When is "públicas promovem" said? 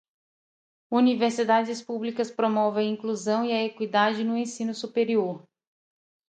1.83-2.87